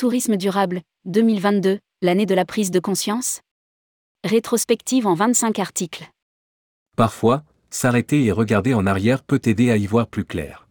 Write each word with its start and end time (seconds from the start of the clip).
Tourisme 0.00 0.38
durable, 0.38 0.80
2022, 1.04 1.78
l'année 2.00 2.24
de 2.24 2.34
la 2.34 2.46
prise 2.46 2.70
de 2.70 2.80
conscience 2.80 3.42
Rétrospective 4.24 5.06
en 5.06 5.12
25 5.12 5.58
articles. 5.58 6.08
Parfois, 6.96 7.44
s'arrêter 7.68 8.24
et 8.24 8.32
regarder 8.32 8.72
en 8.72 8.86
arrière 8.86 9.22
peut 9.22 9.42
aider 9.44 9.70
à 9.70 9.76
y 9.76 9.86
voir 9.86 10.06
plus 10.06 10.24
clair. 10.24 10.66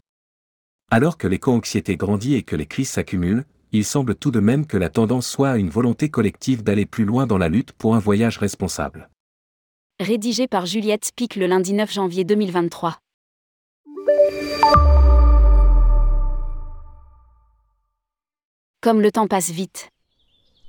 Alors 0.90 1.16
que 1.16 1.28
l'éco-anxiété 1.28 1.96
grandit 1.96 2.34
et 2.34 2.42
que 2.42 2.56
les 2.56 2.66
crises 2.66 2.90
s'accumulent, 2.90 3.46
il 3.72 3.86
semble 3.86 4.16
tout 4.16 4.32
de 4.32 4.40
même 4.40 4.66
que 4.66 4.78
la 4.78 4.90
tendance 4.90 5.28
soit 5.28 5.52
à 5.52 5.58
une 5.58 5.70
volonté 5.70 6.10
collective 6.10 6.64
d'aller 6.64 6.88
plus 6.88 7.06
loin 7.06 7.28
dans 7.28 7.38
la 7.38 7.50
lutte 7.50 7.74
pour 7.74 7.94
un 7.94 8.00
voyage 8.00 8.40
responsable. 8.40 9.12
Rédigé 10.00 10.48
par 10.48 10.66
Juliette 10.66 11.12
Pic 11.16 11.36
le 11.36 11.46
lundi 11.46 11.74
9 11.74 11.94
janvier 11.94 12.24
2023. 12.24 12.98
Comme 18.82 19.02
le 19.02 19.12
temps 19.12 19.28
passe 19.28 19.50
vite. 19.50 19.90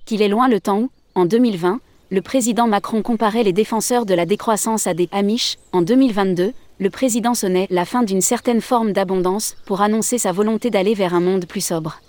Qu'il 0.04 0.20
est 0.20 0.26
loin 0.28 0.48
le 0.48 0.60
temps 0.60 0.80
où, 0.80 0.90
en 1.14 1.26
2020, 1.26 1.78
le 2.10 2.22
président 2.22 2.66
Macron 2.66 3.02
comparait 3.02 3.44
les 3.44 3.52
défenseurs 3.52 4.04
de 4.04 4.14
la 4.14 4.26
décroissance 4.26 4.88
à 4.88 4.94
des 4.94 5.08
Amish. 5.12 5.58
En 5.70 5.80
2022, 5.82 6.52
le 6.80 6.90
président 6.90 7.34
sonnait 7.34 7.68
la 7.70 7.84
fin 7.84 8.02
d'une 8.02 8.20
certaine 8.20 8.60
forme 8.60 8.92
d'abondance 8.92 9.54
pour 9.64 9.80
annoncer 9.80 10.18
sa 10.18 10.32
volonté 10.32 10.70
d'aller 10.70 10.94
vers 10.94 11.14
un 11.14 11.20
monde 11.20 11.46
plus 11.46 11.64
sobre. 11.64 12.00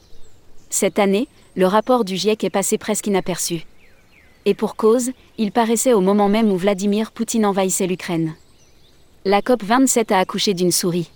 Cette 0.72 0.98
année, 0.98 1.28
le 1.56 1.68
rapport 1.68 2.04
du 2.04 2.18
GIEC 2.18 2.46
est 2.46 2.50
passé 2.50 2.80
presque 2.80 3.06
inaperçu. 3.06 3.68
Et 4.46 4.56
pour 4.56 4.76
cause, 4.76 5.12
il 5.38 5.52
paraissait 5.52 5.94
au 5.94 6.02
moment 6.02 6.30
même 6.30 6.52
où 6.52 6.58
Vladimir 6.58 7.12
Poutine 7.12 7.46
envahissait 7.46 7.86
l'Ukraine. 7.86 8.34
La 9.24 9.44
COP 9.44 9.62
27 9.62 10.12
a 10.12 10.18
accouché 10.18 10.56
d'une 10.56 10.72
souris. 10.72 11.12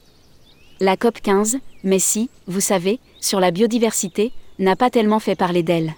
La 0.79 0.95
COP 0.95 1.21
15, 1.21 1.57
mais 1.83 1.97
si, 1.97 2.29
vous 2.45 2.61
savez, 2.61 2.99
sur 3.19 3.39
la 3.39 3.49
biodiversité, 3.49 4.31
n'a 4.59 4.75
pas 4.75 4.89
tellement 4.89 5.19
fait 5.19 5.35
parler 5.35 5.63
d'elle. 5.63 5.95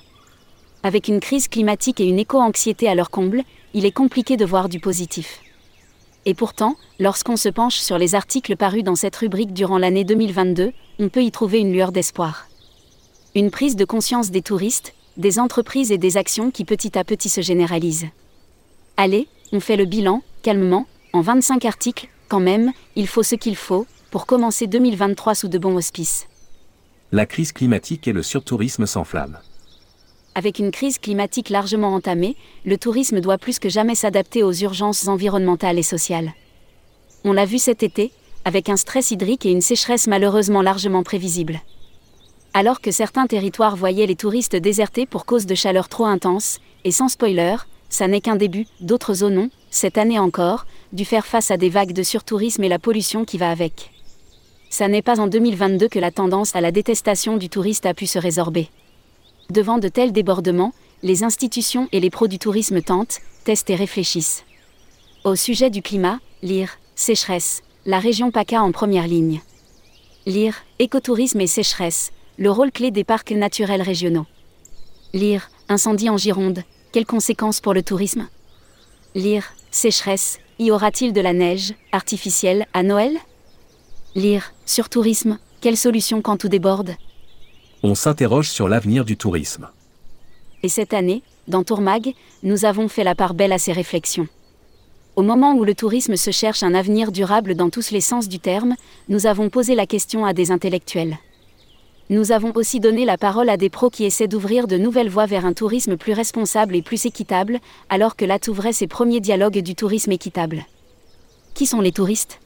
Avec 0.84 1.08
une 1.08 1.20
crise 1.20 1.48
climatique 1.48 2.00
et 2.00 2.06
une 2.06 2.20
éco-anxiété 2.20 2.88
à 2.88 2.96
leur 2.96 3.10
comble, 3.10 3.44
il 3.74 3.86
est 3.86 3.92
compliqué 3.92 4.38
de 4.38 4.46
voir 4.46 4.70
du 4.70 4.80
positif. 4.80 5.42
Et 6.26 6.34
pourtant, 6.34 6.76
lorsqu'on 7.00 7.38
se 7.38 7.50
penche 7.50 7.78
sur 7.78 7.98
les 7.98 8.16
articles 8.16 8.56
parus 8.56 8.84
dans 8.84 8.96
cette 8.96 9.16
rubrique 9.16 9.54
durant 9.54 9.78
l'année 9.78 10.04
2022, 10.04 10.74
on 11.00 11.10
peut 11.10 11.24
y 11.24 11.32
trouver 11.32 11.60
une 11.60 11.72
lueur 11.72 11.92
d'espoir. 11.92 12.48
Une 13.36 13.52
prise 13.52 13.76
de 13.76 13.86
conscience 13.86 14.32
des 14.32 14.42
touristes, 14.42 14.94
des 15.16 15.40
entreprises 15.40 15.92
et 15.92 15.98
des 15.98 16.18
actions 16.18 16.52
qui 16.52 16.66
petit 16.66 16.98
à 16.98 17.04
petit 17.04 17.30
se 17.30 17.42
généralisent. 17.42 18.08
Allez, 18.98 19.28
on 19.52 19.60
fait 19.60 19.78
le 19.78 19.86
bilan, 19.86 20.22
calmement, 20.42 20.86
en 21.14 21.22
25 21.22 21.66
articles, 21.66 22.10
quand 22.28 22.40
même, 22.40 22.72
il 22.96 23.08
faut 23.08 23.24
ce 23.24 23.36
qu'il 23.36 23.56
faut, 23.56 23.86
pour 24.12 24.26
commencer 24.26 24.68
2023 24.68 25.36
sous 25.36 25.48
de 25.48 25.58
bons 25.58 25.76
auspices. 25.76 26.28
La 27.14 27.26
crise 27.26 27.54
climatique 27.54 28.06
et 28.10 28.14
le 28.14 28.22
surtourisme 28.22 28.86
s'enflamment 28.86 29.38
avec 30.36 30.60
une 30.60 30.70
crise 30.70 31.00
climatique 31.00 31.50
largement 31.50 31.96
entamée, 31.96 32.36
le 32.64 32.78
tourisme 32.78 33.22
doit 33.22 33.40
plus 33.40 33.58
que 33.58 33.70
jamais 33.70 33.96
s'adapter 33.96 34.44
aux 34.44 34.54
urgences 34.54 35.08
environnementales 35.08 35.80
et 35.80 35.84
sociales. 35.84 36.32
On 37.24 37.34
l'a 37.34 37.46
vu 37.46 37.58
cet 37.58 37.82
été, 37.82 38.12
avec 38.46 38.70
un 38.70 38.78
stress 38.78 39.10
hydrique 39.10 39.48
et 39.48 39.52
une 39.52 39.62
sécheresse 39.62 40.06
malheureusement 40.06 40.62
largement 40.62 41.02
prévisibles. 41.02 41.60
Alors 42.54 42.82
que 42.82 42.92
certains 42.92 43.26
territoires 43.26 43.76
voyaient 43.76 44.06
les 44.06 44.16
touristes 44.16 44.56
désertés 44.56 45.08
pour 45.08 45.26
cause 45.26 45.48
de 45.48 45.56
chaleur 45.56 45.90
trop 45.90 46.06
intense, 46.06 46.60
et 46.84 46.92
sans 46.92 47.08
spoiler, 47.08 47.56
ça 47.90 48.08
n'est 48.08 48.22
qu'un 48.22 48.36
début, 48.36 48.68
d'autres 48.80 49.16
zones 49.16 49.40
ont, 49.40 49.50
cette 49.72 49.98
année 49.98 50.20
encore, 50.20 50.68
dû 50.94 51.04
faire 51.04 51.26
face 51.26 51.50
à 51.50 51.58
des 51.58 51.70
vagues 51.70 51.94
de 51.94 52.04
surtourisme 52.04 52.64
et 52.64 52.70
la 52.70 52.78
pollution 52.78 53.26
qui 53.26 53.40
va 53.40 53.50
avec. 53.50 53.90
Ça 54.70 54.88
n'est 54.88 55.02
pas 55.02 55.20
en 55.20 55.28
2022 55.28 55.88
que 55.88 56.00
la 56.00 56.12
tendance 56.12 56.56
à 56.56 56.62
la 56.62 56.72
détestation 56.72 57.38
du 57.38 57.50
touriste 57.50 57.86
a 57.86 57.94
pu 57.94 58.06
se 58.06 58.20
résorber. 58.20 58.70
Devant 59.50 59.78
de 59.78 59.88
tels 59.88 60.12
débordements, 60.12 60.74
les 61.04 61.24
institutions 61.24 61.88
et 61.92 62.00
les 62.00 62.10
pros 62.10 62.28
du 62.28 62.40
tourisme 62.40 62.82
tentent, 62.82 63.20
testent 63.44 63.70
et 63.70 63.76
réfléchissent. 63.76 64.44
Au 65.24 65.36
sujet 65.36 65.70
du 65.70 65.82
climat, 65.82 66.20
lire, 66.42 66.78
sécheresse, 66.96 67.64
la 67.86 68.00
région 68.00 68.32
PACA 68.32 68.62
en 68.62 68.72
première 68.72 69.08
ligne. 69.08 69.42
Lire, 70.26 70.56
écotourisme 70.80 71.40
et 71.40 71.48
sécheresse, 71.48 72.12
le 72.38 72.52
rôle 72.52 72.72
clé 72.72 72.92
des 72.92 73.04
parcs 73.04 73.32
naturels 73.32 73.82
régionaux. 73.82 74.26
Lire, 75.14 75.50
incendie 75.70 76.10
en 76.10 76.18
Gironde, 76.18 76.64
quelles 76.92 77.06
conséquences 77.06 77.62
pour 77.62 77.74
le 77.74 77.84
tourisme? 77.84 78.28
Lire, 79.16 79.54
sécheresse, 79.72 80.40
y 80.60 80.72
aura-t-il 80.72 81.14
de 81.14 81.22
la 81.22 81.34
neige, 81.34 81.74
artificielle, 81.92 82.66
à 82.74 82.84
Noël? 82.84 83.18
Lire, 84.18 84.52
sur 84.66 84.90
tourisme, 84.90 85.38
quelles 85.62 85.78
solutions 85.78 86.24
quand 86.24 86.38
tout 86.38 86.50
déborde? 86.50 86.96
On 87.84 87.94
s'interroge 87.94 88.50
sur 88.50 88.68
l'avenir 88.68 89.06
du 89.06 89.16
tourisme. 89.16 89.70
Et 90.64 90.70
cette 90.70 90.96
année, 90.96 91.22
dans 91.48 91.64
Tourmag, 91.64 92.16
nous 92.42 92.66
avons 92.66 92.88
fait 92.88 93.04
la 93.04 93.14
part 93.14 93.36
belle 93.36 93.52
à 93.52 93.60
ces 93.60 93.74
réflexions. 93.74 94.28
Au 95.16 95.22
moment 95.22 95.54
où 95.54 95.64
le 95.64 95.76
tourisme 95.76 96.16
se 96.16 96.32
cherche 96.32 96.64
un 96.64 96.74
avenir 96.74 97.12
durable 97.12 97.54
dans 97.54 97.70
tous 97.70 97.92
les 97.92 98.02
sens 98.02 98.28
du 98.28 98.40
terme, 98.40 98.74
nous 99.08 99.28
avons 99.28 99.52
posé 99.52 99.76
la 99.76 99.86
question 99.86 100.26
à 100.26 100.34
des 100.34 100.50
intellectuels. 100.50 101.20
Nous 102.10 102.32
avons 102.32 102.54
aussi 102.56 102.80
donné 102.80 103.06
la 103.06 103.20
parole 103.20 103.50
à 103.50 103.58
des 103.58 103.70
pros 103.70 103.92
qui 103.92 104.04
essaient 104.04 104.28
d'ouvrir 104.28 104.66
de 104.66 104.78
nouvelles 104.78 105.10
voies 105.10 105.28
vers 105.28 105.46
un 105.46 105.54
tourisme 105.54 105.96
plus 105.96 106.14
responsable 106.14 106.76
et 106.76 106.82
plus 106.82 107.06
équitable, 107.06 107.60
alors 107.88 108.16
que 108.16 108.26
là 108.26 108.40
ouvrait 108.48 108.74
ses 108.74 108.88
premiers 108.88 109.20
dialogues 109.20 109.60
du 109.60 109.76
tourisme 109.76 110.12
équitable. 110.12 110.66
Qui 111.54 111.68
sont 111.68 111.82
les 111.82 111.92
touristes? 111.92 112.40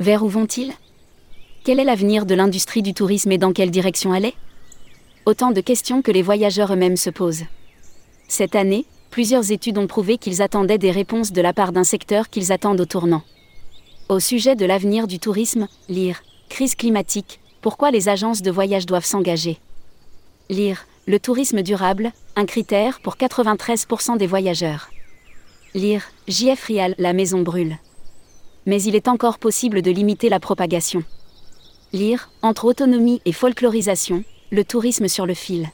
Vers 0.00 0.24
où 0.24 0.28
vont-ils? 0.28 0.72
Quel 1.62 1.78
est 1.78 1.84
l'avenir 1.84 2.24
de 2.24 2.34
l'industrie 2.34 2.80
du 2.80 2.94
tourisme 2.94 3.32
et 3.32 3.38
dans 3.38 3.52
quelle 3.52 3.70
direction 3.70 4.14
est? 4.14 4.32
Autant 5.26 5.50
de 5.50 5.60
questions 5.60 6.00
que 6.00 6.10
les 6.10 6.22
voyageurs 6.22 6.72
eux-mêmes 6.72 6.96
se 6.96 7.10
posent. 7.10 7.44
Cette 8.26 8.56
année, 8.56 8.86
plusieurs 9.10 9.52
études 9.52 9.76
ont 9.76 9.86
prouvé 9.86 10.16
qu'ils 10.16 10.40
attendaient 10.40 10.78
des 10.78 10.90
réponses 10.90 11.32
de 11.32 11.42
la 11.42 11.52
part 11.52 11.72
d'un 11.72 11.84
secteur 11.84 12.30
qu'ils 12.30 12.50
attendent 12.50 12.80
au 12.80 12.86
tournant. 12.86 13.20
Au 14.08 14.20
sujet 14.20 14.56
de 14.56 14.64
l'avenir 14.64 15.06
du 15.06 15.18
tourisme, 15.18 15.68
lire 15.90 16.22
Crise 16.48 16.76
climatique, 16.76 17.38
pourquoi 17.60 17.90
les 17.90 18.08
agences 18.08 18.40
de 18.40 18.50
voyage 18.50 18.86
doivent 18.86 19.04
s'engager? 19.04 19.58
Lire 20.48 20.86
Le 21.06 21.20
tourisme 21.20 21.60
durable, 21.60 22.10
un 22.36 22.46
critère 22.46 23.00
pour 23.00 23.16
93% 23.16 24.16
des 24.16 24.26
voyageurs. 24.26 24.88
Lire 25.74 26.04
JF 26.26 26.64
Rial, 26.64 26.94
la 26.96 27.12
maison 27.12 27.42
brûle. 27.42 27.76
Mais 28.66 28.82
il 28.82 28.94
est 28.94 29.08
encore 29.08 29.38
possible 29.38 29.82
de 29.82 29.90
limiter 29.90 30.28
la 30.28 30.40
propagation. 30.40 31.02
Lire, 31.92 32.30
entre 32.42 32.66
autonomie 32.66 33.20
et 33.24 33.32
folklorisation, 33.32 34.24
le 34.50 34.64
tourisme 34.64 35.08
sur 35.08 35.26
le 35.26 35.34
fil. 35.34 35.70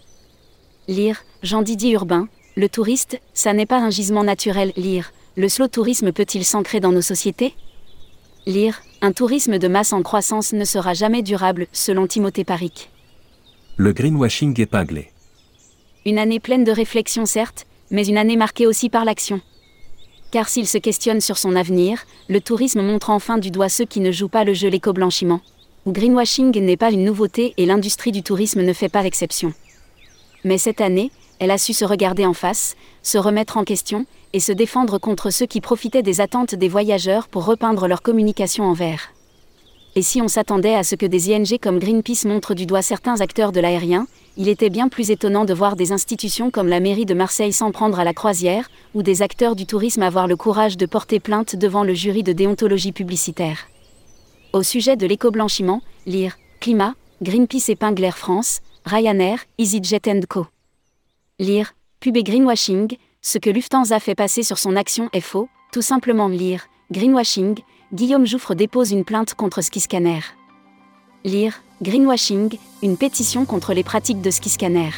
Lire, 0.88 1.24
Jean-Didier 1.42 1.92
Urbain, 1.92 2.28
le 2.56 2.68
touriste, 2.68 3.20
ça 3.34 3.52
n'est 3.52 3.66
pas 3.66 3.80
un 3.80 3.90
gisement 3.90 4.24
naturel. 4.24 4.72
Lire, 4.76 5.12
le 5.36 5.48
slow 5.48 5.68
tourisme 5.68 6.12
peut-il 6.12 6.44
s'ancrer 6.44 6.80
dans 6.80 6.92
nos 6.92 7.02
sociétés? 7.02 7.54
Lire, 8.46 8.80
un 9.02 9.12
tourisme 9.12 9.58
de 9.58 9.68
masse 9.68 9.92
en 9.92 10.02
croissance 10.02 10.52
ne 10.52 10.64
sera 10.64 10.94
jamais 10.94 11.22
durable, 11.22 11.66
selon 11.72 12.06
Timothée 12.06 12.44
Paric. 12.44 12.90
Le 13.76 13.92
greenwashing 13.92 14.58
épinglé. 14.58 15.10
Une 16.06 16.18
année 16.18 16.40
pleine 16.40 16.64
de 16.64 16.72
réflexions 16.72 17.26
certes, 17.26 17.66
mais 17.90 18.06
une 18.06 18.16
année 18.16 18.36
marquée 18.36 18.66
aussi 18.66 18.88
par 18.88 19.04
l'action. 19.04 19.40
Car 20.36 20.50
s'il 20.50 20.68
se 20.68 20.76
questionne 20.76 21.22
sur 21.22 21.38
son 21.38 21.56
avenir, 21.56 22.04
le 22.28 22.42
tourisme 22.42 22.82
montre 22.82 23.08
enfin 23.08 23.38
du 23.38 23.50
doigt 23.50 23.70
ceux 23.70 23.86
qui 23.86 24.00
ne 24.00 24.12
jouent 24.12 24.28
pas 24.28 24.44
le 24.44 24.52
jeu 24.52 24.68
l'éco-blanchiment 24.68 25.40
greenwashing 25.86 26.60
n'est 26.60 26.76
pas 26.76 26.90
une 26.90 27.06
nouveauté 27.06 27.54
et 27.56 27.64
l'industrie 27.64 28.12
du 28.12 28.22
tourisme 28.22 28.60
ne 28.60 28.74
fait 28.74 28.90
pas 28.90 29.02
l'exception. 29.02 29.54
Mais 30.44 30.58
cette 30.58 30.82
année, 30.82 31.10
elle 31.38 31.50
a 31.50 31.56
su 31.56 31.72
se 31.72 31.86
regarder 31.86 32.26
en 32.26 32.34
face, 32.34 32.76
se 33.02 33.16
remettre 33.16 33.56
en 33.56 33.64
question, 33.64 34.04
et 34.34 34.40
se 34.40 34.52
défendre 34.52 34.98
contre 34.98 35.30
ceux 35.30 35.46
qui 35.46 35.62
profitaient 35.62 36.02
des 36.02 36.20
attentes 36.20 36.54
des 36.54 36.68
voyageurs 36.68 37.28
pour 37.28 37.46
repeindre 37.46 37.88
leur 37.88 38.02
communication 38.02 38.64
en 38.64 38.74
vert. 38.74 39.15
Et 39.98 40.02
si 40.02 40.20
on 40.20 40.28
s'attendait 40.28 40.74
à 40.74 40.84
ce 40.84 40.94
que 40.94 41.06
des 41.06 41.34
ING 41.34 41.58
comme 41.58 41.78
Greenpeace 41.78 42.26
montrent 42.26 42.52
du 42.52 42.66
doigt 42.66 42.82
certains 42.82 43.22
acteurs 43.22 43.50
de 43.50 43.60
l'aérien, 43.60 44.06
il 44.36 44.46
était 44.50 44.68
bien 44.68 44.88
plus 44.88 45.10
étonnant 45.10 45.46
de 45.46 45.54
voir 45.54 45.74
des 45.74 45.90
institutions 45.90 46.50
comme 46.50 46.68
la 46.68 46.80
mairie 46.80 47.06
de 47.06 47.14
Marseille 47.14 47.54
s'en 47.54 47.70
prendre 47.72 47.98
à 47.98 48.04
la 48.04 48.12
croisière, 48.12 48.68
ou 48.92 49.02
des 49.02 49.22
acteurs 49.22 49.56
du 49.56 49.64
tourisme 49.64 50.02
avoir 50.02 50.26
le 50.26 50.36
courage 50.36 50.76
de 50.76 50.84
porter 50.84 51.18
plainte 51.18 51.56
devant 51.56 51.82
le 51.82 51.94
jury 51.94 52.22
de 52.22 52.34
déontologie 52.34 52.92
publicitaire. 52.92 53.68
Au 54.52 54.62
sujet 54.62 54.96
de 54.96 55.06
l'éco-blanchiment, 55.06 55.80
lire 56.04 56.36
Climat, 56.60 56.94
Greenpeace 57.22 57.70
épingle 57.70 58.04
Air 58.04 58.18
France, 58.18 58.60
Ryanair, 58.84 59.38
EasyJet 59.56 60.26
Co. 60.28 60.46
Lire 61.38 61.72
Pub 62.00 62.18
et 62.18 62.22
greenwashing, 62.22 62.98
ce 63.22 63.38
que 63.38 63.48
Lufthansa 63.48 63.98
fait 63.98 64.14
passer 64.14 64.42
sur 64.42 64.58
son 64.58 64.76
action 64.76 65.08
est 65.14 65.22
faux, 65.22 65.48
tout 65.72 65.80
simplement 65.80 66.28
lire 66.28 66.66
Greenwashing, 66.90 67.56
Guillaume 67.94 68.26
Jouffre 68.26 68.54
dépose 68.56 68.90
une 68.90 69.04
plainte 69.04 69.34
contre 69.34 69.62
Skiscanner. 69.62 70.18
Lire 71.24 71.62
Greenwashing, 71.82 72.58
une 72.82 72.96
pétition 72.96 73.44
contre 73.44 73.74
les 73.74 73.84
pratiques 73.84 74.20
de 74.20 74.30
Skiscanner. 74.32 74.90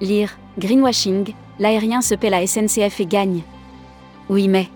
Lire 0.00 0.38
Greenwashing, 0.58 1.34
l'aérien 1.58 2.00
se 2.00 2.14
paie 2.14 2.30
la 2.30 2.46
SNCF 2.46 2.98
et 3.00 3.06
gagne. 3.06 3.42
Oui 4.30 4.48
mais. 4.48 4.68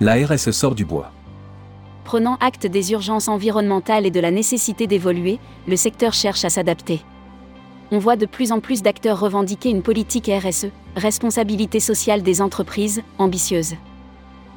La 0.00 0.14
RSE 0.14 0.50
sort 0.50 0.74
du 0.74 0.84
bois. 0.84 1.12
Prenant 2.02 2.36
acte 2.40 2.66
des 2.66 2.90
urgences 2.90 3.28
environnementales 3.28 4.04
et 4.04 4.10
de 4.10 4.20
la 4.20 4.32
nécessité 4.32 4.88
d'évoluer, 4.88 5.38
le 5.68 5.76
secteur 5.76 6.14
cherche 6.14 6.44
à 6.44 6.50
s'adapter. 6.50 7.00
on 7.92 7.98
voit 7.98 8.16
de 8.16 8.26
plus 8.26 8.50
en 8.50 8.58
plus 8.58 8.82
d'acteurs 8.82 9.20
revendiquer 9.20 9.70
une 9.70 9.82
politique 9.82 10.28
RSE, 10.28 10.66
responsabilité 10.96 11.78
sociale 11.78 12.22
des 12.22 12.42
entreprises, 12.42 13.02
ambitieuse. 13.18 13.76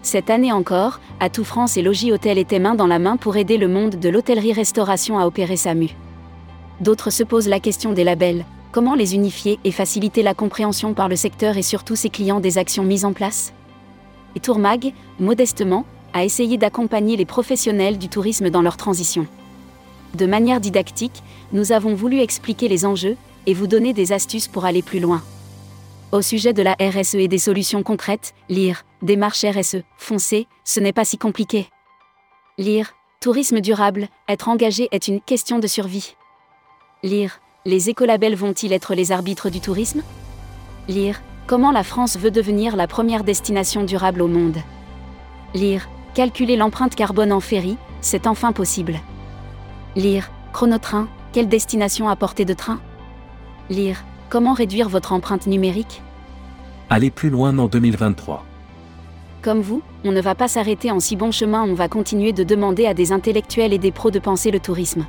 Cette 0.08 0.30
année 0.30 0.54
encore, 0.54 1.02
Atout 1.20 1.44
France 1.44 1.76
et 1.76 1.82
Logis 1.82 2.14
Hôtel 2.14 2.38
étaient 2.38 2.60
main 2.60 2.76
dans 2.76 2.88
la 2.88 2.98
main 2.98 3.18
pour 3.18 3.36
aider 3.36 3.58
le 3.58 3.68
monde 3.68 3.98
de 3.98 4.08
l'hôtellerie-restauration 4.08 5.20
à 5.20 5.26
opérer 5.26 5.58
sa 5.58 5.74
mue. 5.74 5.98
D'autres 6.80 7.10
se 7.10 7.24
posent 7.24 7.50
la 7.50 7.60
question 7.60 7.92
des 7.92 8.06
labels, 8.06 8.46
comment 8.72 8.96
les 8.96 9.16
unifier 9.16 9.60
et 9.66 9.72
faciliter 9.74 10.24
la 10.24 10.34
compréhension 10.34 10.94
par 10.94 11.10
le 11.10 11.18
secteur 11.18 11.58
et 11.58 11.62
surtout 11.62 11.98
ses 11.98 12.10
clients 12.10 12.40
des 12.40 12.58
actions 12.58 12.86
mises 12.86 13.04
en 13.04 13.12
place? 13.12 13.52
Et 14.38 14.40
Tourmag, 14.40 14.94
modestement, 15.20 15.84
a 16.14 16.24
essayé 16.24 16.58
d'accompagner 16.58 17.18
les 17.18 17.26
professionnels 17.26 17.98
du 17.98 18.08
tourisme 18.08 18.50
dans 18.50 18.62
leur 18.62 18.78
transition. 18.78 19.28
De 20.16 20.26
manière 20.26 20.62
didactique, 20.62 21.22
nous 21.52 21.74
avons 21.74 21.96
voulu 21.96 22.22
expliquer 22.22 22.70
les 22.70 22.86
enjeux 22.86 23.18
et 23.46 23.54
vous 23.54 23.68
donner 23.68 23.92
des 23.92 24.14
astuces 24.14 24.48
pour 24.48 24.64
aller 24.64 24.84
plus 24.84 25.02
loin. 25.02 25.22
Au 26.14 26.22
sujet 26.22 26.54
de 26.54 26.64
la 26.64 26.74
RSE 26.80 27.16
et 27.16 27.28
des 27.28 27.38
solutions 27.38 27.84
concrètes, 27.84 28.34
lire 28.48 28.86
Démarche 29.02 29.44
RSE, 29.44 29.84
foncez, 29.98 30.48
ce 30.64 30.80
n'est 30.80 30.94
pas 30.94 31.04
si 31.04 31.18
compliqué. 31.18 31.68
Lire 32.58 32.94
Tourisme 33.20 33.60
durable, 33.60 34.08
être 34.30 34.48
engagé 34.48 34.88
est 34.92 35.10
une 35.10 35.20
question 35.20 35.60
de 35.60 35.68
survie. 35.68 36.16
Lire 37.04 37.42
Les 37.66 37.90
écolabels 37.90 38.36
vont-ils 38.36 38.72
être 38.72 38.96
les 38.96 39.12
arbitres 39.12 39.50
du 39.50 39.60
tourisme? 39.60 40.02
Lire 40.88 41.22
Comment 41.46 41.72
la 41.72 41.84
France 41.84 42.16
veut 42.18 42.32
devenir 42.32 42.78
la 42.78 42.88
première 42.88 43.26
destination 43.26 43.84
durable 43.84 44.22
au 44.22 44.28
monde? 44.28 44.60
Lire 45.54 45.90
Calculer 46.14 46.56
l'empreinte 46.56 46.96
carbone 46.96 47.34
en 47.34 47.42
ferry, 47.42 47.76
c'est 48.00 48.28
enfin 48.28 48.54
possible. 48.54 49.02
Lire 49.98 50.32
Chronotrain, 50.54 51.10
quelle 51.34 51.50
destination 51.50 52.08
à 52.08 52.16
portée 52.16 52.46
de 52.46 52.54
train? 52.54 52.80
Lire 53.70 54.06
Comment 54.30 54.54
réduire 54.54 54.90
votre 54.90 55.14
empreinte 55.14 55.48
numérique? 55.48 56.02
Aller 56.90 57.12
plus 57.12 57.30
loin 57.30 57.58
en 57.58 57.68
2023. 57.68 58.44
Comme 59.42 59.62
vous, 59.62 59.82
on 60.04 60.12
ne 60.12 60.20
va 60.20 60.36
pas 60.36 60.50
s'arrêter 60.50 60.92
en 60.92 61.00
si 61.00 61.16
bon 61.16 61.32
chemin, 61.32 61.64
on 61.64 61.76
va 61.76 61.88
continuer 61.88 62.34
de 62.34 62.44
demander 62.44 62.88
à 62.88 62.94
des 62.94 63.14
intellectuels 63.14 63.72
et 63.72 63.78
des 63.78 63.94
pros 63.94 64.12
de 64.12 64.20
penser 64.20 64.52
le 64.52 64.60
tourisme. 64.60 65.06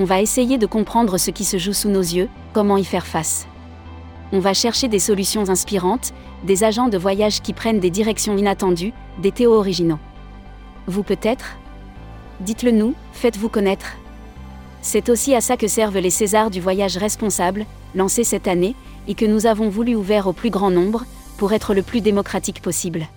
On 0.00 0.04
va 0.04 0.20
essayer 0.20 0.58
de 0.58 0.66
comprendre 0.66 1.16
ce 1.16 1.30
qui 1.30 1.44
se 1.44 1.58
joue 1.58 1.72
sous 1.72 1.88
nos 1.88 2.00
yeux, 2.00 2.28
comment 2.52 2.76
y 2.76 2.84
faire 2.84 3.06
face. 3.06 3.46
On 4.32 4.40
va 4.40 4.52
chercher 4.52 4.88
des 4.88 4.98
solutions 4.98 5.48
inspirantes, 5.48 6.12
des 6.42 6.64
agents 6.64 6.88
de 6.88 6.98
voyage 6.98 7.40
qui 7.40 7.52
prennent 7.52 7.78
des 7.78 7.90
directions 7.90 8.36
inattendues, 8.36 8.92
des 9.22 9.30
théos 9.30 9.54
originaux. 9.54 10.00
Vous 10.88 11.04
peut-être? 11.04 11.56
Dites-le 12.40 12.72
nous, 12.72 12.94
faites-vous 13.12 13.48
connaître. 13.48 13.96
C'est 14.86 15.08
aussi 15.08 15.34
à 15.34 15.40
ça 15.40 15.56
que 15.56 15.66
servent 15.66 15.98
les 15.98 16.10
Césars 16.10 16.50
du 16.50 16.60
voyage 16.60 16.98
responsable, 16.98 17.64
lancés 17.94 18.22
cette 18.22 18.46
année, 18.46 18.76
et 19.08 19.14
que 19.14 19.24
nous 19.24 19.46
avons 19.46 19.70
voulu 19.70 19.94
ouvrir 19.94 20.26
au 20.26 20.34
plus 20.34 20.50
grand 20.50 20.70
nombre, 20.70 21.06
pour 21.38 21.54
être 21.54 21.72
le 21.72 21.82
plus 21.82 22.02
démocratique 22.02 22.60
possible. 22.60 23.08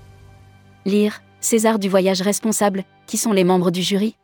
Lire, 0.86 1.22
César 1.42 1.78
du 1.78 1.90
voyage 1.90 2.22
responsable, 2.22 2.86
qui 3.06 3.18
sont 3.18 3.34
les 3.34 3.44
membres 3.44 3.70
du 3.70 3.82
jury? 3.82 4.16